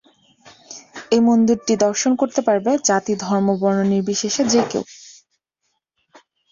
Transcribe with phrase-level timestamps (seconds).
[1.11, 4.83] এই মন্দিরটি দর্শন করতে পারবে জাতি-ধর্ম-বর্ণ নির্বিশেষে যে কেউ।